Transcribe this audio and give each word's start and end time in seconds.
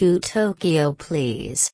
to 0.00 0.18
Tokyo 0.18 0.94
please. 0.94 1.68